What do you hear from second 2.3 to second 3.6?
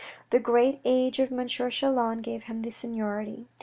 him the seniority.